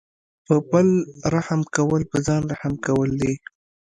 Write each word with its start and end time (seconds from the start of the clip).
په 0.45 0.55
بل 0.71 0.87
رحم 1.33 1.61
کول 1.75 2.01
په 2.11 2.17
ځان 2.27 2.41
رحم 2.51 2.73
کول 2.85 3.09
دي. 3.21 3.33